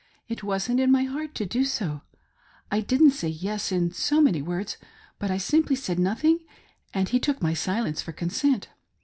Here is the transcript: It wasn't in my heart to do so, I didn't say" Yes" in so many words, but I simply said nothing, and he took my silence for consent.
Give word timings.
It 0.27 0.41
wasn't 0.43 0.79
in 0.79 0.91
my 0.91 1.03
heart 1.03 1.35
to 1.35 1.45
do 1.45 1.63
so, 1.63 2.01
I 2.71 2.79
didn't 2.81 3.11
say" 3.11 3.27
Yes" 3.27 3.71
in 3.71 3.91
so 3.91 4.19
many 4.19 4.41
words, 4.41 4.77
but 5.19 5.29
I 5.29 5.37
simply 5.37 5.75
said 5.75 5.99
nothing, 5.99 6.39
and 6.91 7.07
he 7.07 7.19
took 7.19 7.39
my 7.39 7.53
silence 7.53 8.01
for 8.01 8.11
consent. 8.11 8.69